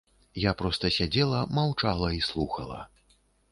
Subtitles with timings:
[0.43, 2.83] Я проста сядзела, маўчала і слухала.